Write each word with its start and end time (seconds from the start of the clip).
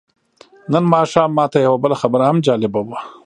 نن 0.71 0.83
ماښام 0.93 1.29
ماته 1.37 1.57
یوه 1.67 1.77
بله 1.83 1.95
خبره 2.01 2.23
هم 2.29 2.37
جالبه 2.47 2.81
وه. 2.87 2.99